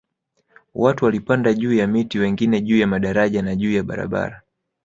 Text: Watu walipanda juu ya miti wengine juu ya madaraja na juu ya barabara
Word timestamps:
Watu 0.75 1.05
walipanda 1.05 1.53
juu 1.53 1.73
ya 1.73 1.87
miti 1.87 2.19
wengine 2.19 2.61
juu 2.61 2.77
ya 2.79 2.87
madaraja 2.87 3.41
na 3.41 3.55
juu 3.55 3.71
ya 3.71 3.83
barabara 3.83 4.41